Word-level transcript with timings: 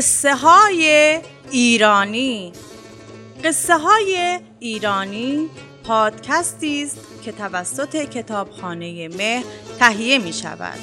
قصه 0.00 0.34
های 0.34 1.18
ایرانی. 1.50 2.52
قصه 3.44 3.78
های 3.78 4.40
ایرانی 4.58 5.48
پادکستی 5.84 6.82
است 6.82 6.96
که 7.24 7.32
توسط 7.32 7.96
کتابخانه 7.96 9.08
مه 9.08 9.44
تهیه 9.78 10.18
می 10.18 10.32
شود 10.32 10.78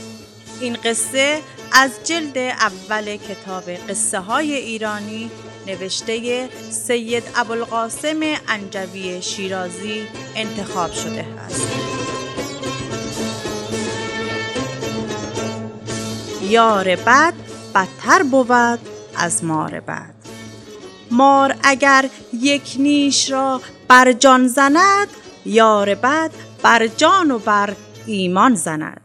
این 0.61 0.73
قصه 0.73 1.41
از 1.71 1.91
جلد 2.03 2.37
اول 2.37 3.15
کتاب 3.15 3.69
قصه 3.69 4.19
های 4.19 4.53
ایرانی 4.53 5.31
نوشته 5.67 6.49
سید 6.69 7.23
ابوالقاسم 7.35 8.19
انجوی 8.47 9.21
شیرازی 9.21 10.07
انتخاب 10.35 10.93
شده 10.93 11.25
است. 11.45 11.67
یار 16.49 16.95
بد 16.95 17.33
بدتر 17.75 18.23
بود 18.23 18.96
از 19.17 19.43
مار 19.43 19.79
بد 19.79 20.13
مار 21.11 21.55
اگر 21.63 22.09
یک 22.33 22.75
نیش 22.79 23.31
را 23.31 23.61
بر 23.87 24.11
جان 24.11 24.47
زند 24.47 25.07
یار 25.45 25.95
بد 25.95 26.31
بر 26.63 26.87
جان 26.87 27.31
و 27.31 27.39
بر 27.39 27.75
ایمان 28.05 28.55
زند 28.55 29.01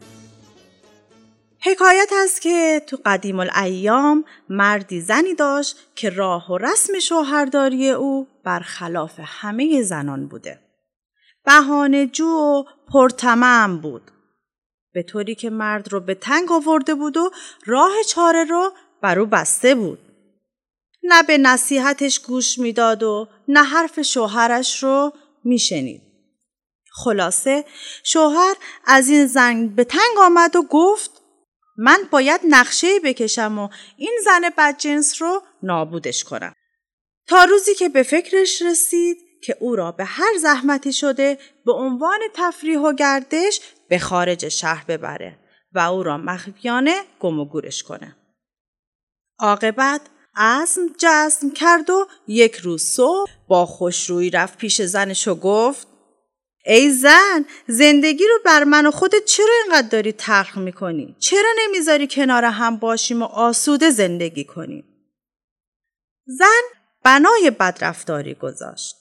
حکایت 1.65 2.11
است 2.25 2.41
که 2.41 2.83
تو 2.87 2.99
قدیم 3.05 3.41
الایام 3.41 4.25
مردی 4.49 5.01
زنی 5.01 5.35
داشت 5.35 5.77
که 5.95 6.11
راه 6.11 6.53
و 6.53 6.59
رسم 6.59 6.99
شوهرداری 6.99 7.91
او 7.91 8.29
برخلاف 8.45 9.21
همه 9.25 9.83
زنان 9.83 10.27
بوده. 10.27 10.61
بهانه 11.45 12.07
جو 12.07 12.27
و 12.27 12.65
پرتمام 12.93 13.79
بود. 13.79 14.11
به 14.93 15.03
طوری 15.03 15.35
که 15.35 15.51
مرد 15.51 15.93
رو 15.93 16.01
به 16.01 16.15
تنگ 16.15 16.53
آورده 16.53 16.95
بود 16.95 17.17
و 17.17 17.31
راه 17.67 17.93
چاره 18.09 18.45
رو 18.45 18.73
بر 19.03 19.19
او 19.19 19.27
بسته 19.27 19.75
بود. 19.75 20.12
نه 21.03 21.23
به 21.23 21.39
نصیحتش 21.39 22.21
گوش 22.21 22.59
می‌داد 22.59 23.03
و 23.03 23.29
نه 23.49 23.63
حرف 23.63 24.01
شوهرش 24.01 24.83
رو 24.83 25.13
میشنید. 25.45 26.03
خلاصه 26.93 27.65
شوهر 28.05 28.55
از 28.85 29.09
این 29.09 29.27
زن 29.27 29.69
به 29.69 29.85
تنگ 29.85 30.19
آمد 30.19 30.57
و 30.57 30.63
گفت 30.63 31.11
من 31.77 31.99
باید 32.11 32.41
نقشه 32.49 33.01
بکشم 33.05 33.59
و 33.59 33.69
این 33.97 34.19
زن 34.25 34.51
بدجنس 34.59 35.23
رو 35.23 35.43
نابودش 35.63 36.25
کنم. 36.25 36.55
تا 37.27 37.45
روزی 37.45 37.75
که 37.75 37.89
به 37.89 38.03
فکرش 38.03 38.63
رسید 38.63 39.19
که 39.45 39.57
او 39.61 39.77
را 39.77 39.93
به 39.93 40.05
هر 40.05 40.37
زحمتی 40.39 40.93
شده 40.93 41.39
به 41.65 41.73
عنوان 41.73 42.21
تفریح 42.35 42.79
و 42.79 42.93
گردش 42.93 43.61
به 43.89 43.99
خارج 43.99 44.49
شهر 44.49 44.85
ببره 44.85 45.39
و 45.73 45.79
او 45.79 46.03
را 46.03 46.19
مخفیانه 46.19 47.03
گم 47.21 47.41
و 47.41 47.45
گورش 47.45 47.83
کنه. 47.83 48.17
عاقبت 49.39 50.01
عزم 50.37 50.83
جزم 50.99 51.51
کرد 51.51 51.91
و 51.91 52.07
یک 52.27 52.57
روز 52.57 52.83
صبح 52.83 53.31
با 53.49 53.67
خوشرویی 53.67 54.31
رفت 54.31 54.59
پیش 54.59 54.83
زنش 54.83 55.29
و 55.29 55.35
گفت 55.35 55.87
ای 56.67 56.91
زن 56.91 57.45
زندگی 57.67 58.25
رو 58.25 58.39
بر 58.45 58.65
من 58.65 58.87
و 58.87 58.91
خودت 58.91 59.25
چرا 59.25 59.55
اینقدر 59.65 59.89
داری 59.89 60.13
تلخ 60.13 60.59
می‌کنی؟ 60.59 61.17
چرا 61.19 61.49
نمی‌ذاری 61.59 62.07
کنار 62.07 62.45
هم 62.45 62.77
باشیم 62.77 63.23
و 63.23 63.25
آسوده 63.25 63.91
زندگی 63.91 64.45
کنیم؟ 64.45 64.85
زن 66.27 66.63
بنای 67.05 67.53
بدرفتاری 67.61 68.35
گذاشت. 68.35 68.97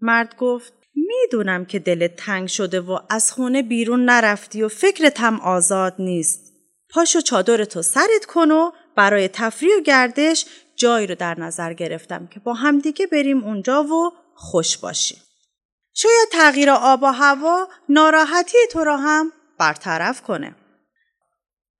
مرد 0.00 0.36
گفت 0.36 0.72
می‌دونم 0.94 1.64
که 1.64 1.78
دلت 1.78 2.16
تنگ 2.16 2.48
شده 2.48 2.80
و 2.80 2.98
از 3.08 3.32
خونه 3.32 3.62
بیرون 3.62 4.04
نرفتی 4.04 4.62
و 4.62 4.68
فکرت 4.68 5.20
هم 5.20 5.40
آزاد 5.40 5.94
نیست. 5.98 6.52
پاشو 6.90 7.20
چادرتو 7.20 7.82
سرت 7.82 8.24
کن 8.28 8.50
و 8.50 8.70
برای 8.94 9.28
تفریح 9.28 9.76
و 9.76 9.80
گردش 9.80 10.46
جایی 10.76 11.06
رو 11.06 11.14
در 11.14 11.40
نظر 11.40 11.72
گرفتم 11.72 12.26
که 12.26 12.40
با 12.40 12.54
همدیگه 12.54 13.06
بریم 13.06 13.44
اونجا 13.44 13.84
و 13.84 14.12
خوش 14.34 14.78
باشیم. 14.78 15.18
شاید 15.94 16.28
تغییر 16.32 16.70
آب 16.70 17.02
و 17.02 17.06
هوا 17.06 17.68
ناراحتی 17.88 18.58
تو 18.72 18.84
را 18.84 18.96
هم 18.96 19.32
برطرف 19.58 20.22
کنه. 20.22 20.54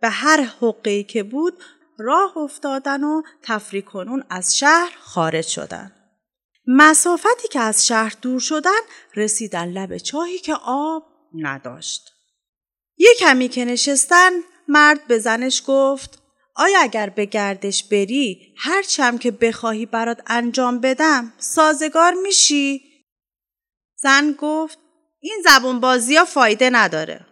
به 0.00 0.08
هر 0.08 0.40
حقی 0.42 1.04
که 1.04 1.22
بود 1.22 1.62
راه 1.98 2.38
افتادن 2.38 3.04
و 3.04 3.22
تفریح 3.42 3.82
کنون 3.82 4.24
از 4.30 4.58
شهر 4.58 4.92
خارج 5.00 5.46
شدن. 5.46 5.92
مسافتی 6.66 7.48
که 7.48 7.60
از 7.60 7.86
شهر 7.86 8.14
دور 8.22 8.40
شدن 8.40 8.80
رسیدن 9.16 9.68
لب 9.68 9.96
چاهی 9.96 10.38
که 10.38 10.54
آب 10.64 11.04
نداشت. 11.34 12.12
یه 12.96 13.10
کمی 13.18 13.48
که 13.48 13.64
نشستن 13.64 14.30
مرد 14.68 15.06
به 15.06 15.18
زنش 15.18 15.62
گفت 15.66 16.19
آیا 16.56 16.80
اگر 16.80 17.08
به 17.08 17.24
گردش 17.24 17.84
بری 17.84 18.54
هر 18.56 18.82
چم 18.82 19.18
که 19.18 19.30
بخواهی 19.30 19.86
برات 19.86 20.20
انجام 20.26 20.80
بدم 20.80 21.32
سازگار 21.38 22.12
میشی؟ 22.12 22.82
زن 23.96 24.32
گفت 24.38 24.78
این 25.20 25.42
زبون 25.44 25.80
بازی 25.80 26.16
ها 26.16 26.24
فایده 26.24 26.70
نداره. 26.70 27.26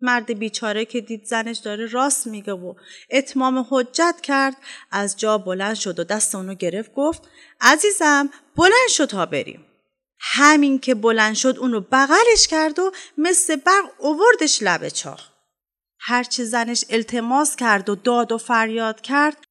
مرد 0.00 0.38
بیچاره 0.38 0.84
که 0.84 1.00
دید 1.00 1.24
زنش 1.24 1.58
داره 1.58 1.86
راست 1.86 2.26
میگه 2.26 2.52
و 2.52 2.74
اتمام 3.10 3.66
حجت 3.70 4.14
کرد 4.22 4.56
از 4.90 5.16
جا 5.16 5.38
بلند 5.38 5.74
شد 5.74 5.98
و 5.98 6.04
دست 6.04 6.34
اونو 6.34 6.54
گرفت 6.54 6.94
گفت 6.94 7.22
عزیزم 7.60 8.30
بلند 8.56 8.88
شد 8.88 9.04
تا 9.04 9.26
بریم. 9.26 9.66
همین 10.20 10.78
که 10.78 10.94
بلند 10.94 11.34
شد 11.34 11.56
اونو 11.58 11.80
بغلش 11.80 12.48
کرد 12.50 12.78
و 12.78 12.92
مثل 13.18 13.56
برق 13.56 13.84
اووردش 13.98 14.62
لب 14.62 14.88
چاه. 14.88 15.39
هرچه 16.00 16.44
زنش 16.44 16.84
التماس 16.90 17.56
کرد 17.56 17.88
و 17.88 17.94
داد 17.94 18.32
و 18.32 18.38
فریاد 18.38 19.00
کرد 19.00 19.44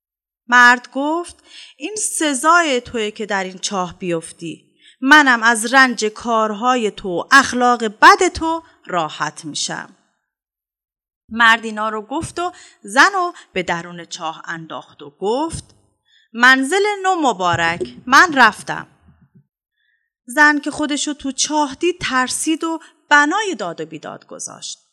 مرد 0.48 0.92
گفت 0.94 1.44
این 1.78 1.96
سزای 1.96 2.82
توی 2.82 3.12
که 3.12 3.26
در 3.26 3.44
این 3.44 3.58
چاه 3.58 4.00
بیفتی 4.00 4.70
منم 5.02 5.44
از 5.44 5.74
رنج 5.74 6.06
کارهای 6.06 6.92
تو 6.92 7.28
اخلاق 7.32 7.84
بد 7.84 8.28
تو 8.34 8.64
راحت 8.86 9.46
میشم. 9.46 9.96
مرد 11.30 11.66
اینا 11.66 11.90
رو 11.90 12.02
گفت 12.02 12.40
و 12.40 12.52
زن 12.84 13.14
رو 13.14 13.34
به 13.54 13.64
درون 13.64 14.06
چاه 14.06 14.44
انداخت 14.46 15.02
و 15.02 15.10
گفت 15.20 15.64
منزل 16.34 16.84
نو 17.04 17.16
مبارک 17.16 17.96
من 18.06 18.34
رفتم. 18.34 18.88
زن 20.26 20.60
که 20.60 20.72
خودشو 20.72 21.14
تو 21.14 21.32
چاه 21.32 21.76
دید 21.76 21.96
ترسید 22.02 22.64
و 22.64 22.80
بنای 23.10 23.56
داد 23.58 23.82
و 23.82 23.86
بیداد 23.86 24.28
گذاشت. 24.28 24.89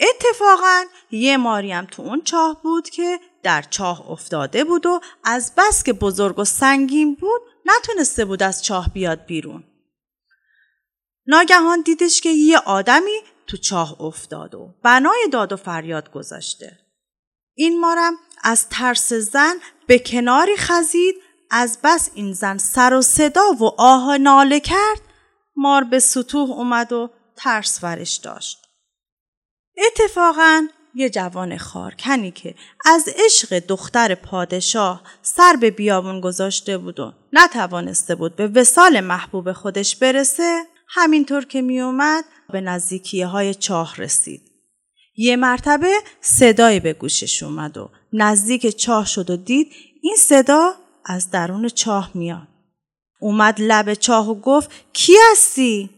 اتفاقا 0.00 0.84
یه 1.10 1.36
ماریم 1.36 1.84
تو 1.84 2.02
اون 2.02 2.22
چاه 2.22 2.62
بود 2.62 2.90
که 2.90 3.20
در 3.42 3.62
چاه 3.62 4.10
افتاده 4.10 4.64
بود 4.64 4.86
و 4.86 5.00
از 5.24 5.52
بس 5.56 5.82
که 5.82 5.92
بزرگ 5.92 6.38
و 6.38 6.44
سنگین 6.44 7.14
بود 7.14 7.40
نتونسته 7.66 8.24
بود 8.24 8.42
از 8.42 8.64
چاه 8.64 8.88
بیاد 8.92 9.24
بیرون. 9.26 9.64
ناگهان 11.26 11.80
دیدش 11.80 12.20
که 12.20 12.28
یه 12.28 12.58
آدمی 12.58 13.20
تو 13.46 13.56
چاه 13.56 14.02
افتاد 14.02 14.54
و 14.54 14.74
بنای 14.82 15.28
داد 15.32 15.52
و 15.52 15.56
فریاد 15.56 16.12
گذاشته. 16.12 16.78
این 17.54 17.80
مارم 17.80 18.14
از 18.42 18.68
ترس 18.68 19.12
زن 19.12 19.54
به 19.86 19.98
کناری 19.98 20.56
خزید 20.56 21.14
از 21.50 21.78
بس 21.84 22.10
این 22.14 22.32
زن 22.32 22.58
سر 22.58 22.94
و 22.94 23.02
صدا 23.02 23.52
و 23.52 23.64
آه 23.78 24.18
ناله 24.18 24.60
کرد 24.60 25.00
مار 25.56 25.84
به 25.84 25.98
سطوح 25.98 26.50
اومد 26.50 26.92
و 26.92 27.10
ترس 27.36 27.78
ورش 27.82 28.16
داشت. 28.16 28.69
اتفاقا 29.78 30.68
یه 30.94 31.10
جوان 31.10 31.56
خارکنی 31.56 32.30
که 32.30 32.54
از 32.86 33.08
عشق 33.24 33.58
دختر 33.58 34.14
پادشاه 34.14 35.02
سر 35.22 35.56
به 35.60 35.70
بیابون 35.70 36.20
گذاشته 36.20 36.78
بود 36.78 37.00
و 37.00 37.12
نتوانسته 37.32 38.14
بود 38.14 38.36
به 38.36 38.46
وسال 38.46 39.00
محبوب 39.00 39.52
خودش 39.52 39.96
برسه 39.96 40.62
همینطور 40.88 41.44
که 41.44 41.62
میومد 41.62 42.24
به 42.52 42.60
نزدیکی 42.60 43.22
های 43.22 43.54
چاه 43.54 43.96
رسید. 43.96 44.42
یه 45.16 45.36
مرتبه 45.36 45.92
صدایی 46.20 46.80
به 46.80 46.92
گوشش 46.92 47.42
اومد 47.42 47.78
و 47.78 47.90
نزدیک 48.12 48.76
چاه 48.76 49.06
شد 49.06 49.30
و 49.30 49.36
دید 49.36 49.72
این 50.02 50.16
صدا 50.18 50.74
از 51.04 51.30
درون 51.30 51.68
چاه 51.68 52.10
میاد. 52.14 52.48
اومد 53.20 53.60
لب 53.60 53.94
چاه 53.94 54.30
و 54.30 54.34
گفت 54.34 54.70
کی 54.92 55.12
هستی؟ 55.32 55.90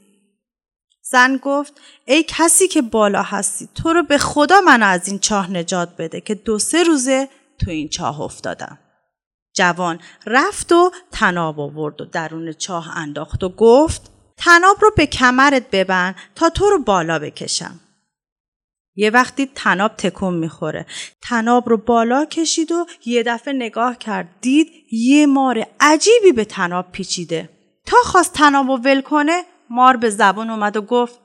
زن 1.13 1.37
گفت 1.37 1.81
ای 2.05 2.25
کسی 2.29 2.69
که 2.69 2.83
بالا 2.83 3.23
هستی 3.23 3.69
تو 3.75 3.93
رو 3.93 4.03
به 4.03 4.19
خدا 4.19 4.61
من 4.61 4.83
از 4.83 5.09
این 5.09 5.19
چاه 5.19 5.51
نجات 5.51 5.97
بده 5.99 6.21
که 6.21 6.35
دو 6.35 6.59
سه 6.59 6.83
روزه 6.83 7.29
تو 7.59 7.71
این 7.71 7.89
چاه 7.89 8.21
افتادم. 8.21 8.79
جوان 9.55 10.01
رفت 10.27 10.73
و 10.73 10.91
تناب 11.11 11.61
آورد 11.61 12.01
و 12.01 12.05
درون 12.05 12.53
چاه 12.53 12.97
انداخت 12.97 13.45
و 13.45 13.49
گفت 13.49 14.11
تناب 14.37 14.77
رو 14.81 14.91
به 14.97 15.07
کمرت 15.07 15.71
ببند 15.71 16.15
تا 16.35 16.51
تو 16.51 16.71
رو 16.71 16.79
بالا 16.79 17.19
بکشم. 17.19 17.81
یه 18.97 19.11
وقتی 19.11 19.51
تناب 19.55 19.97
تکون 19.97 20.35
می‌خوره. 20.35 20.87
تناب 21.23 21.69
رو 21.69 21.77
بالا 21.77 22.25
کشید 22.25 22.73
و 22.73 22.87
یه 23.07 23.23
دفعه 23.23 23.55
نگاه 23.55 23.99
کرد 23.99 24.29
دید 24.41 24.69
یه 24.93 25.27
مار 25.27 25.67
عجیبی 25.81 26.33
به 26.33 26.45
تناب 26.45 26.93
پیچیده. 26.93 27.49
تا 27.87 27.97
خواست 28.05 28.33
تناب 28.33 28.67
رو 28.67 28.77
ول 28.77 29.01
کنه 29.01 29.45
مار 29.73 29.97
به 29.97 30.11
زبان 30.11 30.51
اومد 30.51 30.77
و 30.77 30.83
گفت 30.83 31.21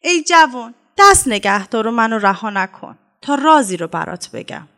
ای 0.00 0.22
جوان 0.22 0.74
دست 0.98 1.28
نگه 1.28 1.66
دار 1.66 1.86
و 1.86 1.90
منو 1.90 2.18
رها 2.18 2.50
نکن 2.50 2.98
تا 3.22 3.34
رازی 3.34 3.76
رو 3.76 3.86
برات 3.86 4.30
بگم. 4.30 4.68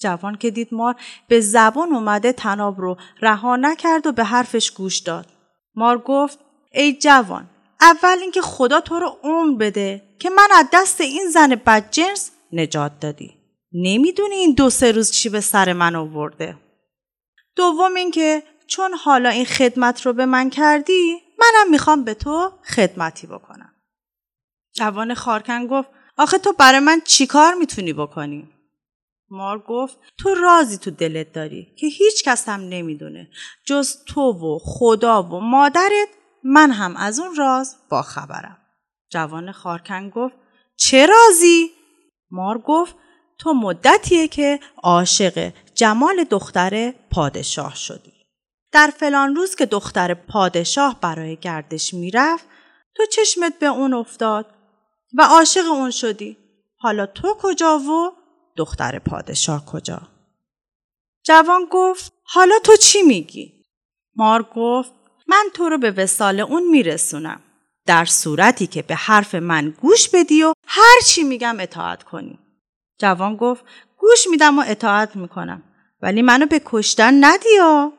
جوان 0.00 0.36
که 0.36 0.50
دید 0.50 0.68
مار 0.74 0.96
به 1.28 1.40
زبان 1.40 1.92
اومده 1.92 2.32
تناب 2.32 2.80
رو 2.80 2.96
رها 3.22 3.56
نکرد 3.56 4.06
و 4.06 4.12
به 4.12 4.24
حرفش 4.24 4.70
گوش 4.70 4.98
داد. 4.98 5.26
مار 5.74 5.98
گفت 5.98 6.38
ای 6.72 6.92
جوان 6.92 7.50
اول 7.80 8.18
اینکه 8.20 8.40
خدا 8.40 8.80
تو 8.80 8.98
رو 8.98 9.18
عمر 9.22 9.58
بده 9.58 10.02
که 10.18 10.30
من 10.30 10.48
از 10.56 10.66
دست 10.72 11.00
این 11.00 11.28
زن 11.30 11.54
بدجنس 11.66 12.30
نجات 12.52 12.92
دادی. 13.00 13.34
نمی‌دونی 13.72 14.34
این 14.34 14.54
دو 14.54 14.70
سه 14.70 14.92
روز 14.92 15.10
چی 15.10 15.28
به 15.28 15.40
سر 15.40 15.72
من 15.72 15.96
آورده. 15.96 16.56
دوم 17.56 17.94
اینکه 17.94 18.42
چون 18.66 18.94
حالا 18.94 19.28
این 19.28 19.44
خدمت 19.44 20.06
رو 20.06 20.12
به 20.12 20.26
من 20.26 20.50
کردی 20.50 21.23
منم 21.44 21.70
می‌خوام 21.70 22.04
به 22.04 22.14
تو 22.14 22.52
خدمتی 22.64 23.26
بکنم. 23.26 23.72
جوان 24.72 25.14
خارکن 25.14 25.66
گفت 25.66 25.88
آخه 26.18 26.38
تو 26.38 26.52
برای 26.52 26.80
من 26.80 27.00
چیکار 27.04 27.54
می‌تونی 27.54 27.92
بکنی؟ 27.92 28.48
مار 29.30 29.58
گفت 29.58 29.98
تو 30.18 30.34
رازی 30.34 30.78
تو 30.78 30.90
دلت 30.90 31.32
داری 31.32 31.74
که 31.78 31.86
هیچ 31.86 32.24
کس 32.24 32.48
هم 32.48 32.60
نمی‌دونه 32.60 33.30
جز 33.66 34.04
تو 34.04 34.20
و 34.20 34.58
خدا 34.62 35.22
و 35.22 35.40
مادرت 35.40 36.08
من 36.44 36.70
هم 36.70 36.96
از 36.96 37.20
اون 37.20 37.36
راز 37.36 37.76
با 37.88 38.02
خبرم. 38.02 38.58
جوان 39.10 39.52
خارکن 39.52 40.10
گفت 40.10 40.34
چه 40.76 41.06
رازی؟ 41.06 41.70
مار 42.30 42.58
گفت 42.58 42.96
تو 43.38 43.54
مدتیه 43.54 44.28
که 44.28 44.60
عاشق 44.82 45.52
جمال 45.74 46.24
دختر 46.24 46.94
پادشاه 47.10 47.74
شدی. 47.74 48.13
در 48.74 48.92
فلان 48.96 49.36
روز 49.36 49.54
که 49.54 49.66
دختر 49.66 50.14
پادشاه 50.14 51.00
برای 51.00 51.36
گردش 51.36 51.94
می‌رفت 51.94 52.44
تو 52.94 53.06
چشمت 53.06 53.58
به 53.58 53.66
اون 53.66 53.94
افتاد 53.94 54.46
و 55.18 55.22
عاشق 55.22 55.66
اون 55.70 55.90
شدی. 55.90 56.36
حالا 56.76 57.06
تو 57.06 57.36
کجا 57.40 57.78
و 57.78 58.12
دختر 58.56 58.98
پادشاه 58.98 59.66
کجا؟ 59.66 60.02
جوان 61.24 61.66
گفت 61.70 62.12
حالا 62.22 62.54
تو 62.64 62.76
چی 62.76 63.02
میگی؟ 63.02 63.64
مار 64.16 64.42
گفت 64.56 64.92
من 65.26 65.44
تو 65.54 65.68
رو 65.68 65.78
به 65.78 65.90
وسال 65.90 66.40
اون 66.40 66.70
میرسونم. 66.70 67.40
در 67.86 68.04
صورتی 68.04 68.66
که 68.66 68.82
به 68.82 68.94
حرف 68.94 69.34
من 69.34 69.70
گوش 69.70 70.08
بدی 70.08 70.42
و 70.42 70.52
هر 70.66 71.00
چی 71.06 71.22
میگم 71.22 71.60
اطاعت 71.60 72.02
کنی. 72.02 72.38
جوان 72.98 73.36
گفت 73.36 73.64
گوش 73.98 74.26
میدم 74.30 74.58
و 74.58 74.64
اطاعت 74.66 75.16
می‌کنم 75.16 75.62
ولی 76.02 76.22
منو 76.22 76.46
به 76.46 76.62
کشتن 76.64 77.24
ندیا. 77.24 77.92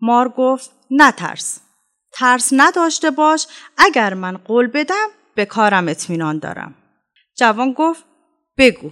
مار 0.00 0.28
گفت 0.28 0.70
نترس. 0.90 1.60
ترس 2.12 2.50
نداشته 2.52 3.10
باش 3.10 3.46
اگر 3.78 4.14
من 4.14 4.36
قول 4.36 4.66
بدم 4.66 5.08
به 5.34 5.44
کارم 5.44 5.88
اطمینان 5.88 6.38
دارم. 6.38 6.74
جوان 7.36 7.72
گفت 7.72 8.04
بگو. 8.58 8.90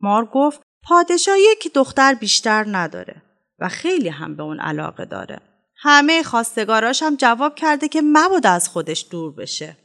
مار 0.00 0.24
گفت 0.24 0.60
پادشاه 0.82 1.38
یک 1.38 1.72
دختر 1.74 2.14
بیشتر 2.14 2.64
نداره 2.68 3.22
و 3.58 3.68
خیلی 3.68 4.08
هم 4.08 4.36
به 4.36 4.42
اون 4.42 4.60
علاقه 4.60 5.04
داره. 5.04 5.40
همه 5.76 6.22
خواستگاراش 6.22 7.02
هم 7.02 7.16
جواب 7.16 7.54
کرده 7.54 7.88
که 7.88 8.02
مبادا 8.04 8.50
از 8.50 8.68
خودش 8.68 9.06
دور 9.10 9.32
بشه. 9.32 9.76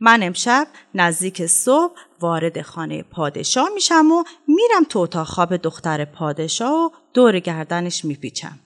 من 0.00 0.22
امشب 0.22 0.66
نزدیک 0.94 1.46
صبح 1.46 1.94
وارد 2.20 2.62
خانه 2.62 3.02
پادشاه 3.02 3.68
میشم 3.74 4.12
و 4.12 4.24
میرم 4.48 4.84
تو 4.88 4.98
اتاق 4.98 5.26
خواب 5.26 5.56
دختر 5.56 6.04
پادشاه 6.04 6.84
و 6.84 6.90
دور 7.14 7.38
گردنش 7.38 8.04
میپیچم. 8.04 8.58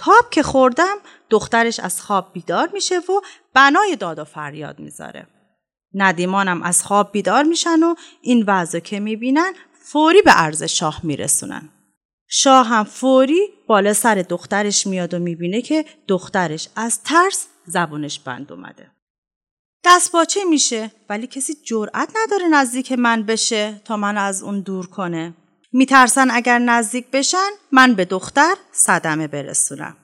تاب 0.00 0.30
که 0.30 0.42
خوردم 0.42 0.96
دخترش 1.30 1.80
از 1.80 2.02
خواب 2.02 2.32
بیدار 2.32 2.70
میشه 2.72 2.98
و 2.98 3.20
بنای 3.54 3.96
داد 3.96 4.18
و 4.18 4.24
فریاد 4.24 4.78
می‌ذاره. 4.78 5.26
ندیمانم 5.94 6.62
از 6.62 6.84
خواب 6.84 7.12
بیدار 7.12 7.42
میشن 7.42 7.82
و 7.82 7.94
این 8.20 8.44
وضع 8.46 8.78
که 8.78 9.00
می‌بینن 9.00 9.52
فوری 9.82 10.22
به 10.22 10.30
عرض 10.30 10.62
شاه 10.62 11.00
میرسونن. 11.02 11.68
شاه 12.28 12.66
هم 12.66 12.84
فوری 12.84 13.48
بالا 13.66 13.92
سر 13.92 14.14
دخترش 14.14 14.86
میاد 14.86 15.14
و 15.14 15.18
می‌بینه 15.18 15.62
که 15.62 15.84
دخترش 16.08 16.68
از 16.76 17.02
ترس 17.02 17.46
زبونش 17.66 18.20
بند 18.20 18.52
اومده. 18.52 18.90
دست 19.84 20.12
باچه 20.12 20.44
میشه 20.44 20.90
ولی 21.08 21.26
کسی 21.26 21.54
جرأت 21.54 22.12
نداره 22.16 22.48
نزدیک 22.48 22.92
من 22.92 23.22
بشه 23.22 23.80
تا 23.84 23.96
من 23.96 24.16
از 24.16 24.42
اون 24.42 24.60
دور 24.60 24.86
کنه. 24.86 25.34
میترسن 25.72 26.30
اگر 26.30 26.58
نزدیک 26.58 27.06
بشن 27.10 27.50
من 27.72 27.94
به 27.94 28.04
دختر 28.04 28.54
صدمه 28.72 29.26
برسونم. 29.26 29.96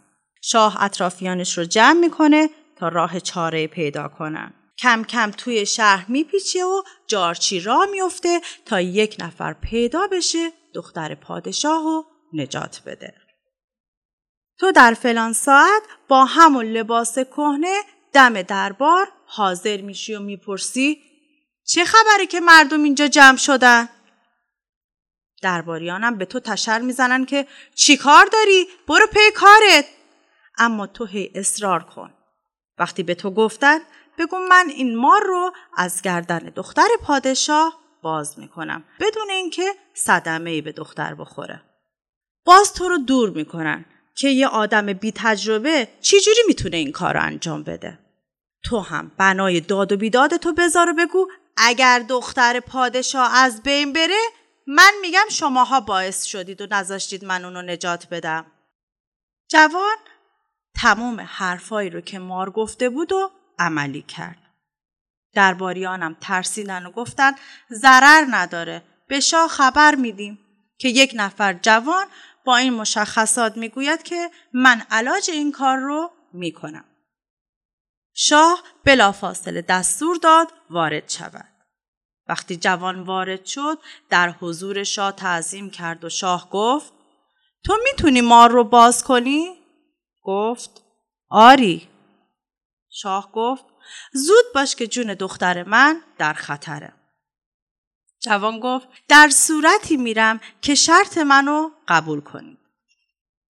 شاه 0.43 0.83
اطرافیانش 0.83 1.59
رو 1.59 1.65
جمع 1.65 2.01
می‌کنه 2.01 2.51
تا 2.77 2.89
راه 2.89 3.21
چاره 3.21 3.67
پیدا 3.67 4.09
کنن. 4.09 4.55
کم 4.79 5.05
کم 5.05 5.31
توی 5.31 5.67
شهر 5.67 6.05
میپیچه 6.09 6.65
و 6.65 6.83
جارچی 7.07 7.61
را 7.61 7.87
میفته 7.91 8.41
تا 8.65 8.81
یک 8.81 9.17
نفر 9.19 9.53
پیدا 9.53 10.07
بشه 10.13 10.53
دختر 10.75 11.15
پادشاه 11.15 11.87
و 11.87 12.03
نجات 12.33 12.83
بده. 12.87 13.15
تو 14.59 14.73
در 14.73 14.95
فلان 14.95 15.33
ساعت 15.33 15.83
با 16.09 16.25
همون 16.25 16.65
لباس 16.65 17.19
کهنه 17.19 17.77
دم 18.13 18.43
دربار 18.43 19.09
حاضر 19.27 19.81
میشی 19.81 20.15
و 20.15 20.21
می‌پرسی 20.21 21.03
چه 21.67 21.85
خبره 21.85 22.27
که 22.27 22.41
مردم 22.41 22.83
اینجا 22.83 23.09
جمع 23.09 23.37
شدن؟ 23.37 23.89
درباریانم 25.43 26.19
به 26.19 26.25
تو 26.25 26.41
تشر 26.41 26.79
می‌زنن 26.79 27.25
که 27.25 27.47
چی 27.75 27.97
کار 27.97 28.27
داری؟ 28.33 28.67
برو 28.89 29.07
پی 29.07 29.31
کارت. 29.35 29.85
اما 30.59 30.87
تو 30.87 31.05
هی 31.05 31.31
اصرار 31.35 31.83
کن. 31.83 32.15
وقتی 32.79 33.03
به 33.03 33.15
تو 33.15 33.31
گفتن 33.31 33.79
بگو 34.19 34.39
من 34.39 34.67
این 34.69 34.97
مار 34.97 35.23
رو 35.23 35.53
از 35.77 36.03
گردن 36.03 36.39
دختر 36.39 36.89
پادشاه 37.03 37.79
باز 38.03 38.39
می‌کنم 38.39 38.85
بدون 39.01 39.31
اینکه 39.31 39.73
صدمه 39.95 40.51
ای 40.51 40.61
به 40.61 40.73
دختر 40.73 41.15
بخوره. 41.15 41.63
باز 42.45 42.73
تو 42.73 42.89
رو 42.89 42.99
دور 42.99 43.31
می‌کنن 43.31 43.85
که 44.15 44.29
یه 44.29 44.47
آدم 44.47 44.93
بی 44.93 45.13
تجربه 45.13 45.89
چجوری 46.01 46.41
می‌تونه 46.47 46.77
این 46.77 46.93
کار 46.93 47.15
رو 47.15 47.23
انجام 47.23 47.63
بده. 47.63 47.99
تو 48.65 48.81
هم 48.81 49.13
بنای 49.19 49.61
داد 49.61 49.93
و 49.93 49.97
بیداد 49.97 50.37
تو 50.37 50.53
بذار 50.53 50.91
و 50.91 50.95
بگو 50.95 51.29
اگر 51.57 52.05
دختر 52.09 52.61
پادشاه 52.61 53.35
از 53.35 53.63
بین 53.63 53.93
بره 53.93 54.21
من 54.67 54.93
میگم 55.01 55.27
شماها 55.31 55.81
باعث 55.81 56.25
شدید 56.25 56.61
و 56.61 56.67
نذاشتید 56.71 57.25
من 57.25 57.45
اونو 57.45 57.63
نجات 57.63 58.09
بدم. 58.09 58.47
جوان 59.49 59.97
تمام 60.75 61.21
حرفایی 61.21 61.91
رو 61.91 62.01
که 62.01 62.19
مار 62.19 62.51
گفته 62.51 62.89
بود 62.89 63.13
و 63.13 63.31
عملی 63.59 64.03
کرد. 64.03 64.39
درباریانم 65.35 66.17
ترسیدن 66.21 66.87
و 66.87 66.91
گفتن 66.91 67.33
ضرر 67.71 68.25
نداره 68.31 68.83
به 69.09 69.21
شاه 69.21 69.49
خبر 69.49 69.95
میدیم 69.95 70.39
که 70.79 70.89
یک 70.89 71.13
نفر 71.15 71.53
جوان 71.53 72.07
با 72.45 72.57
این 72.57 72.73
مشخصات 72.73 73.57
می‌گوید 73.57 74.03
که 74.03 74.31
من 74.53 74.83
علاج 74.91 75.31
این 75.31 75.53
کار 75.53 75.79
رو 75.79 76.11
می‌کنم. 76.33 76.85
شاه 78.15 78.63
بلافاصله 78.85 79.63
دستور 79.63 80.17
داد 80.17 80.53
وارد 80.71 81.09
شود. 81.09 81.56
وقتی 82.29 82.57
جوان 82.57 83.01
وارد 83.01 83.45
شد 83.45 83.79
در 84.11 84.31
حضور 84.31 84.85
شاه 84.85 85.13
تعظیم 85.13 85.71
کرد 85.71 86.05
و 86.05 86.09
شاه 86.09 86.51
گفت 86.51 86.93
تو 87.65 87.77
می‌تونی 87.85 88.21
مار 88.21 88.51
رو 88.51 88.65
باز 88.65 89.05
کنی؟ 89.05 89.55
گفت 90.23 90.83
آری. 91.29 91.89
شاه 92.91 93.33
گفت 93.33 93.65
زود 94.13 94.45
باش 94.55 94.77
که 94.77 94.87
جون 94.87 95.15
دختر 95.15 95.63
من 95.63 96.03
در 96.19 96.33
خطره. 96.33 96.93
جوان 98.21 98.61
گفت 98.61 98.89
در 99.09 99.29
صورتی 99.29 99.97
میرم 99.97 100.41
که 100.61 100.75
شرط 100.75 101.19
منو 101.19 101.71
قبول 101.89 102.21
کنید. 102.21 102.59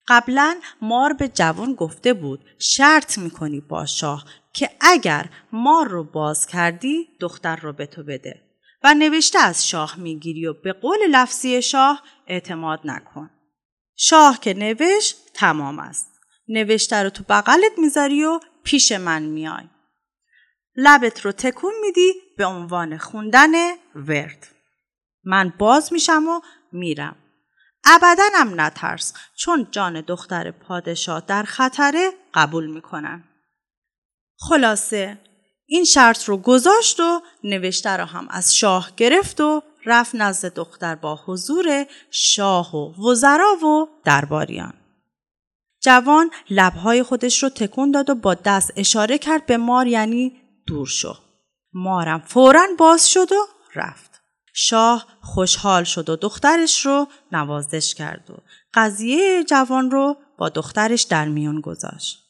قبلا 0.07 0.59
مار 0.81 1.13
به 1.13 1.27
جوان 1.27 1.73
گفته 1.73 2.13
بود 2.13 2.45
شرط 2.59 3.17
می‌کنی 3.17 3.59
با 3.61 3.85
شاه 3.85 4.25
که 4.53 4.69
اگر 4.81 5.29
مار 5.51 5.87
رو 5.87 6.03
باز 6.03 6.47
کردی 6.47 7.07
دختر 7.19 7.55
رو 7.55 7.73
به 7.73 7.85
تو 7.85 8.03
بده 8.03 8.46
نوشته 8.93 9.39
از 9.39 9.67
شاه 9.67 9.95
می‌گیری 9.97 10.45
و 10.45 10.53
به 10.53 10.73
قول 10.73 10.97
لفظی 11.09 11.61
شاه 11.61 12.03
اعتماد 12.27 12.79
نکن. 12.83 13.29
شاه 13.95 14.39
که 14.39 14.53
نوشت 14.53 15.17
تمام 15.33 15.79
است. 15.79 16.11
نوشته 16.47 17.03
رو 17.03 17.09
تو 17.09 17.23
بغلت 17.29 17.71
می‌ذاری 17.77 18.23
و 18.23 18.39
پیش 18.63 18.91
من 18.91 19.21
میای. 19.23 19.69
لبت 20.75 21.25
رو 21.25 21.31
تکون 21.31 21.73
میدی 21.81 22.13
به 22.37 22.45
عنوان 22.45 22.97
خوندن 22.97 23.51
ورد. 23.95 24.47
من 25.23 25.53
باز 25.57 25.93
میشم 25.93 26.27
و 26.27 26.41
میرم. 26.71 27.15
ابدا 27.85 28.23
هم 28.33 28.61
نترس 28.61 29.13
چون 29.35 29.67
جان 29.71 30.01
دختر 30.01 30.51
پادشاه 30.51 31.23
در 31.27 31.43
خطره 31.43 32.11
قبول 32.33 32.67
می‌کنن. 32.67 33.23
خلاصه 34.39 35.17
این 35.69 35.83
شرط 35.83 36.23
رو 36.23 36.37
گذاشت 36.37 36.99
و 36.99 37.21
نوشته 37.43 37.89
رو 37.89 38.05
هم 38.05 38.27
از 38.29 38.55
شاه 38.55 38.91
گرفت 38.97 39.41
و 39.41 39.61
رفت 39.85 40.15
نزد 40.15 40.53
دختر 40.53 40.95
با 40.95 41.19
حضور 41.25 41.85
شاه 42.11 42.75
و 42.75 43.09
وزرا 43.09 43.55
و 43.65 43.87
درباریان. 44.03 44.73
جوان 45.81 46.29
لبهای 46.49 47.03
خودش 47.03 47.43
رو 47.43 47.49
تکون 47.49 47.91
داد 47.91 48.09
و 48.09 48.15
با 48.15 48.33
دست 48.33 48.73
اشاره 48.75 49.17
کرد 49.17 49.45
به 49.45 49.57
مار 49.57 49.87
یعنی 49.87 50.41
دور 50.67 50.87
شو. 50.87 51.13
مارم 51.73 52.19
فورا 52.19 52.67
باز 52.77 53.09
شد 53.09 53.31
و 53.31 53.47
رفت. 53.75 54.21
شاه 54.53 55.05
خوشحال 55.21 55.83
شد 55.83 56.09
و 56.09 56.15
دخترش 56.15 56.85
رو 56.85 57.07
نوازش 57.31 57.93
کرد 57.93 58.31
و 58.31 58.33
قضیه 58.73 59.43
جوان 59.43 59.91
رو 59.91 60.17
با 60.37 60.49
دخترش 60.49 61.01
در 61.01 61.27
میون 61.27 61.61
گذاشت. 61.61 62.23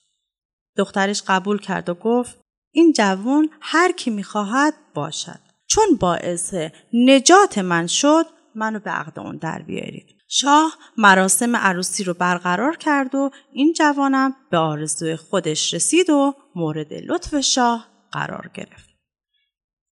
دخترش 0.78 1.24
قبول 1.28 1.60
کرد 1.60 1.90
و 1.90 1.94
گفت 1.94 2.47
این 2.72 2.94
جوان 2.94 3.50
هر 3.62 3.92
کی 3.92 4.10
می‌خواهد 4.10 4.74
باشد. 4.94 5.40
چون 5.68 5.96
باعث 6.00 6.54
نجات 6.94 7.58
من 7.58 7.88
شد 7.88 8.26
منو 8.56 8.80
به 8.80 8.90
عقد 8.92 9.20
اون 9.20 9.38
در 9.38 9.62
بیارید. 9.62 10.18
شاه 10.30 10.78
مراسم 10.98 11.56
عروسی 11.56 12.04
رو 12.04 12.14
برقرار 12.14 12.78
کرد 12.78 13.16
و 13.16 13.32
این 13.52 13.74
جوانم 13.74 14.36
به 14.52 14.58
آرزوی 14.58 15.16
خودش 15.16 15.74
رسید 15.74 16.10
و 16.10 16.36
مورد 16.56 16.94
لطف 16.94 17.40
شاه 17.40 17.88
قرار 18.12 18.52
گرفت. 18.54 18.90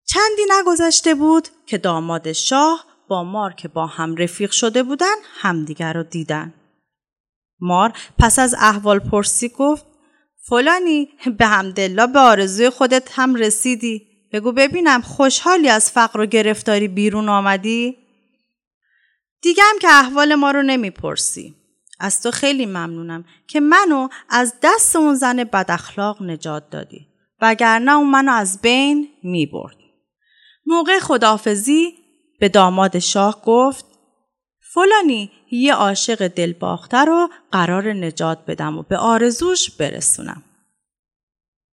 چندی 0.07 0.41
نگذشته 0.59 1.15
بود 1.15 1.47
که 1.65 1.77
داماد 1.77 2.31
شاه 2.31 2.85
با 3.07 3.23
مار 3.23 3.53
که 3.53 3.67
با 3.67 3.87
هم 3.87 4.15
رفیق 4.15 4.51
شده 4.51 4.83
بودن 4.83 5.15
همدیگر 5.41 5.93
رو 5.93 6.03
دیدن. 6.03 6.53
مار 7.59 7.93
پس 8.19 8.39
از 8.39 8.55
احوال 8.59 8.99
پرسی 8.99 9.49
گفت 9.49 9.85
فلانی 10.47 11.09
به 11.37 11.45
همدلله 11.45 12.07
به 12.07 12.19
آرزوی 12.19 12.69
خودت 12.69 13.09
هم 13.11 13.35
رسیدی. 13.35 14.07
بگو 14.31 14.51
ببینم 14.51 15.01
خوشحالی 15.01 15.69
از 15.69 15.91
فقر 15.91 16.19
و 16.19 16.25
گرفتاری 16.25 16.87
بیرون 16.87 17.29
آمدی؟ 17.29 17.97
دیگم 19.41 19.73
که 19.81 19.87
احوال 19.89 20.35
ما 20.35 20.51
رو 20.51 20.63
نمی‌پرسی. 20.63 21.55
از 21.99 22.21
تو 22.21 22.31
خیلی 22.31 22.65
ممنونم 22.65 23.25
که 23.47 23.59
منو 23.59 24.07
از 24.29 24.53
دست 24.63 24.95
اون 24.95 25.15
زن 25.15 25.43
بد 25.43 25.65
اخلاق 25.69 26.23
نجات 26.23 26.69
دادی. 26.69 27.07
وگرنه 27.41 27.91
اون 27.91 28.09
منو 28.09 28.31
از 28.31 28.61
بین 28.61 29.07
می 29.23 29.45
برد. 29.45 29.75
موقع 30.65 30.99
خدافزی 30.99 31.93
به 32.39 32.49
داماد 32.49 32.99
شاه 32.99 33.41
گفت 33.45 33.85
فلانی 34.75 35.31
یه 35.51 35.73
عاشق 35.73 36.27
دلباخته 36.27 36.97
رو 36.97 37.29
قرار 37.51 37.93
نجات 37.93 38.45
بدم 38.47 38.77
و 38.77 38.83
به 38.83 38.97
آرزوش 38.97 39.71
برسونم. 39.71 40.43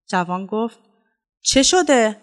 جوان 0.10 0.46
گفت 0.46 0.80
چه 1.42 1.64
شده؟ 1.64 2.16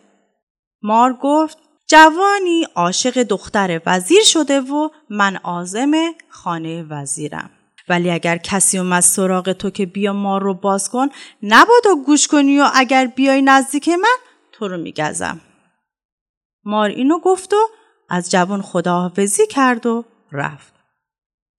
مار 0.82 1.18
گفت 1.22 1.58
جوانی 1.86 2.66
عاشق 2.74 3.22
دختر 3.22 3.80
وزیر 3.86 4.22
شده 4.22 4.60
و 4.60 4.88
من 5.10 5.36
آزم 5.36 5.92
خانه 6.28 6.82
وزیرم. 6.82 7.50
ولی 7.88 8.10
اگر 8.10 8.36
کسی 8.36 8.78
اومد 8.78 9.00
سراغ 9.00 9.52
تو 9.52 9.70
که 9.70 9.86
بیا 9.86 10.12
مار 10.12 10.42
رو 10.42 10.54
باز 10.54 10.90
کن 10.90 11.08
نبادا 11.42 11.94
گوش 12.06 12.28
کنی 12.28 12.60
و 12.60 12.70
اگر 12.74 13.06
بیای 13.06 13.42
نزدیک 13.42 13.88
من 13.88 14.16
تو 14.52 14.68
رو 14.68 14.76
میگزم. 14.76 15.40
مار 16.64 16.88
اینو 16.88 17.18
گفت 17.18 17.52
و 17.52 17.68
از 18.08 18.30
جوان 18.30 18.62
خداحافظی 18.62 19.46
کرد 19.46 19.86
و 19.86 20.04
رفت. 20.36 20.72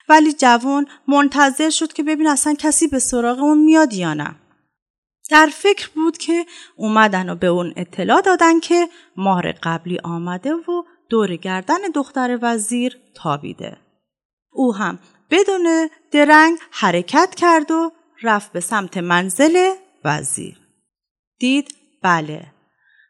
ولی 0.09 0.33
جوان 0.33 0.87
منتظر 1.07 1.69
شد 1.69 1.93
که 1.93 2.03
ببین 2.03 2.27
اصلا 2.27 2.53
کسی 2.59 2.87
به 2.87 2.99
سراغ 2.99 3.39
اون 3.39 3.57
میاد 3.57 3.93
یا 3.93 4.13
نه. 4.13 4.35
در 5.29 5.49
فکر 5.53 5.89
بود 5.95 6.17
که 6.17 6.45
اومدن 6.75 7.29
و 7.29 7.35
به 7.35 7.47
اون 7.47 7.73
اطلاع 7.75 8.21
دادن 8.21 8.59
که 8.59 8.89
مار 9.17 9.51
قبلی 9.51 9.99
آمده 10.03 10.53
و 10.53 10.83
دور 11.09 11.35
گردن 11.35 11.79
دختر 11.95 12.39
وزیر 12.41 12.97
تابیده. 13.13 13.77
او 14.51 14.75
هم 14.75 14.99
بدون 15.29 15.89
درنگ 16.11 16.57
حرکت 16.71 17.35
کرد 17.35 17.71
و 17.71 17.91
رفت 18.23 18.51
به 18.51 18.59
سمت 18.59 18.97
منزل 18.97 19.73
وزیر. 20.05 20.57
دید 21.39 21.75
بله 22.03 22.45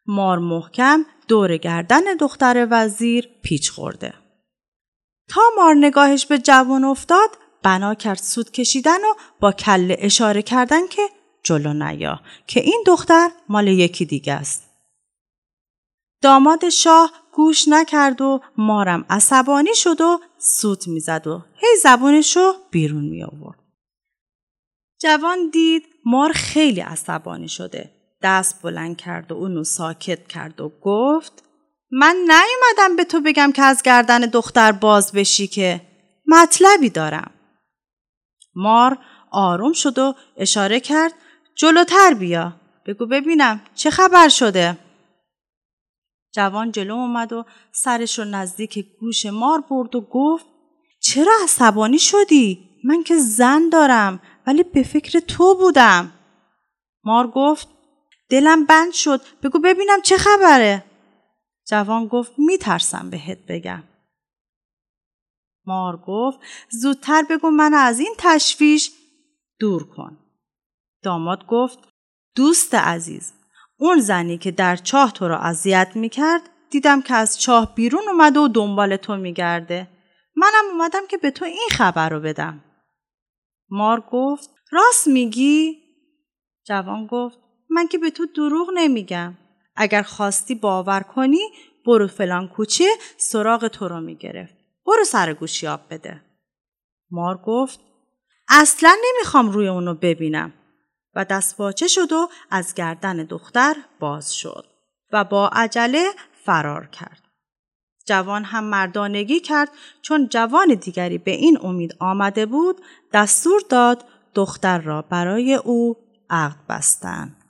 مار 0.07 0.37
محکم 0.37 1.05
دور 1.27 1.57
گردن 1.57 2.03
دختر 2.19 2.67
وزیر 2.71 3.29
پیچ 3.43 3.71
خورده. 3.71 4.13
تا 5.27 5.41
مار 5.57 5.75
نگاهش 5.75 6.25
به 6.25 6.37
جوان 6.37 6.83
افتاد 6.83 7.29
بنا 7.63 7.95
کرد 7.95 8.17
سود 8.17 8.51
کشیدن 8.51 9.01
و 9.03 9.13
با 9.39 9.51
کله 9.51 9.97
اشاره 9.99 10.41
کردن 10.41 10.87
که 10.87 11.01
جلو 11.43 11.73
نیا 11.73 12.19
که 12.47 12.59
این 12.59 12.83
دختر 12.87 13.29
مال 13.49 13.67
یکی 13.67 14.05
دیگه 14.05 14.33
است. 14.33 14.67
داماد 16.21 16.69
شاه 16.69 17.11
گوش 17.33 17.67
نکرد 17.67 18.21
و 18.21 18.41
مارم 18.57 19.05
عصبانی 19.09 19.75
شد 19.75 20.01
و 20.01 20.19
سوت 20.37 20.87
می‌زد 20.87 21.27
و 21.27 21.43
هی 21.55 21.77
زبونش 21.83 22.37
رو 22.37 22.53
بیرون 22.71 23.05
می 23.05 23.23
آورد. 23.23 23.59
جوان 25.01 25.49
دید 25.49 25.83
مار 26.05 26.31
خیلی 26.31 26.81
عصبانی 26.81 27.49
شده. 27.49 27.91
دست 28.21 28.61
بلند 28.61 28.97
کرد 28.97 29.31
و 29.31 29.35
اونو 29.35 29.63
ساکت 29.63 30.27
کرد 30.27 30.61
و 30.61 30.71
گفت 30.81 31.43
من 31.91 32.15
نیومدم 32.15 32.95
به 32.95 33.03
تو 33.03 33.21
بگم 33.21 33.51
که 33.51 33.61
از 33.61 33.83
گردن 33.83 34.19
دختر 34.19 34.71
باز 34.71 35.11
بشی 35.11 35.47
که 35.47 35.81
مطلبی 36.27 36.89
دارم. 36.89 37.31
مار 38.55 38.97
آروم 39.31 39.73
شد 39.73 39.99
و 39.99 40.15
اشاره 40.37 40.79
کرد 40.79 41.13
جلوتر 41.55 42.13
بیا. 42.13 42.53
بگو 42.85 43.05
ببینم 43.05 43.61
چه 43.75 43.89
خبر 43.89 44.29
شده؟ 44.29 44.77
جوان 46.33 46.71
جلو 46.71 46.93
اومد 46.93 47.33
و 47.33 47.45
سرش 47.71 48.19
رو 48.19 48.25
نزدیک 48.25 48.85
گوش 48.99 49.25
مار 49.25 49.63
برد 49.69 49.95
و 49.95 50.01
گفت 50.01 50.45
چرا 50.99 51.31
عصبانی 51.43 51.99
شدی؟ 51.99 52.69
من 52.83 53.03
که 53.03 53.17
زن 53.17 53.69
دارم 53.69 54.19
ولی 54.47 54.63
به 54.63 54.83
فکر 54.83 55.19
تو 55.19 55.55
بودم. 55.55 56.11
مار 57.03 57.27
گفت 57.27 57.67
دلم 58.29 58.65
بند 58.65 58.93
شد 58.93 59.21
بگو 59.43 59.59
ببینم 59.59 60.01
چه 60.01 60.17
خبره؟ 60.17 60.83
جوان 61.69 62.07
گفت 62.07 62.31
میترسم 62.37 63.09
بهت 63.09 63.37
بگم. 63.47 63.83
مار 65.65 65.97
گفت 66.07 66.39
زودتر 66.69 67.23
بگو 67.29 67.49
من 67.49 67.73
از 67.73 67.99
این 67.99 68.15
تشویش 68.17 68.91
دور 69.59 69.87
کن. 69.87 70.17
داماد 71.03 71.45
گفت 71.47 71.79
دوست 72.35 72.75
عزیز 72.75 73.33
اون 73.77 73.99
زنی 73.99 74.37
که 74.37 74.51
در 74.51 74.75
چاه 74.75 75.11
تو 75.11 75.27
را 75.27 75.39
اذیت 75.39 75.91
می‌کرد 75.95 76.41
دیدم 76.69 77.01
که 77.01 77.13
از 77.13 77.41
چاه 77.41 77.75
بیرون 77.75 78.03
اومده 78.07 78.39
و 78.39 78.47
دنبال 78.47 78.97
تو 78.97 79.15
میگرده. 79.15 79.87
منم 80.35 80.71
اومدم 80.71 81.07
که 81.07 81.17
به 81.17 81.31
تو 81.31 81.45
این 81.45 81.69
خبر 81.71 82.09
رو 82.09 82.19
بدم. 82.19 82.63
مار 83.69 84.03
گفت 84.11 84.49
راست 84.71 85.07
میگی؟ 85.07 85.77
جوان 86.67 87.07
گفت 87.07 87.37
من 87.69 87.87
که 87.87 87.97
به 87.97 88.09
تو 88.09 88.25
دروغ 88.25 88.69
نمیگم. 88.73 89.37
اگر 89.77 90.01
خواستی 90.01 90.55
باور 90.55 90.99
کنی 90.99 91.41
برو 91.85 92.07
فلان 92.07 92.47
کوچه 92.47 92.89
سراغ 93.17 93.67
تو 93.67 93.87
رو 93.87 94.01
می‌گرفت. 94.01 94.53
برو 94.85 95.03
سر 95.03 95.33
گوشیاب 95.33 95.81
بده. 95.89 96.21
مار 97.11 97.37
گفت 97.45 97.79
اصلا 98.49 98.95
نمی‌خوام 99.03 99.49
روی 99.49 99.67
اونو 99.67 99.93
ببینم 99.93 100.53
و 101.15 101.25
دستپاچه 101.25 101.87
شد 101.87 102.11
و 102.11 102.29
از 102.49 102.73
گردن 102.73 103.17
دختر 103.17 103.75
باز 103.99 104.35
شد 104.35 104.65
و 105.11 105.23
با 105.23 105.47
عجله 105.47 106.05
فرار 106.45 106.85
کرد. 106.87 107.23
جوان 108.05 108.43
هم 108.43 108.63
مردانگی 108.63 109.39
کرد 109.39 109.69
چون 110.01 110.27
جوان 110.27 110.73
دیگری 110.73 111.17
به 111.17 111.31
این 111.31 111.57
امید 111.63 111.95
آمده 111.99 112.45
بود 112.45 112.81
دستور 113.13 113.61
داد 113.69 114.05
دختر 114.33 114.77
را 114.77 115.01
برای 115.01 115.53
او 115.53 115.97
عقد 116.29 116.57
بستند. 116.69 117.43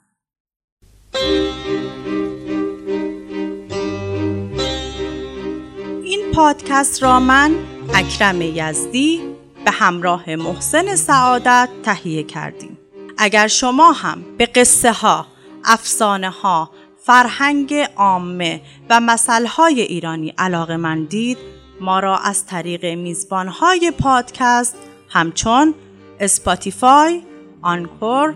پادکست 6.38 7.02
را 7.02 7.20
من 7.20 7.54
اکرم 7.94 8.42
یزدی 8.42 9.20
به 9.64 9.70
همراه 9.70 10.36
محسن 10.36 10.96
سعادت 10.96 11.68
تهیه 11.82 12.22
کردیم. 12.22 12.78
اگر 13.18 13.48
شما 13.48 13.92
هم 13.92 14.24
به 14.36 14.46
قصه 14.46 14.92
ها، 14.92 15.26
افسانه 15.64 16.30
ها، 16.30 16.70
فرهنگ 17.02 17.74
عامه 17.96 18.60
و 18.90 19.16
های 19.48 19.80
ایرانی 19.80 20.34
علاقه 20.38 20.76
مندید 20.76 21.38
ما 21.80 22.00
را 22.00 22.18
از 22.18 22.46
طریق 22.46 22.84
میزبان 22.84 23.48
های 23.48 23.92
پادکست 23.98 24.76
همچون 25.08 25.74
Spotify، 26.20 27.22
Anchor، 27.62 28.34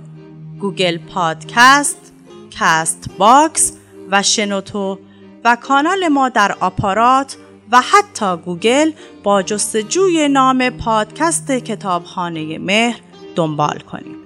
Google 0.60 0.98
Podcast، 0.98 2.12
Castbox 2.58 3.72
و 4.10 4.22
شنوتو 4.22 4.98
و 5.44 5.56
کانال 5.56 6.08
ما 6.08 6.28
در 6.28 6.56
آپارات 6.60 7.36
و 7.72 7.80
حتی 7.80 8.36
گوگل 8.36 8.92
با 9.22 9.42
جستجوی 9.42 10.28
نام 10.28 10.70
پادکست 10.70 11.52
کتابخانه 11.52 12.58
مهر 12.58 13.00
دنبال 13.36 13.78
کنید. 13.78 14.21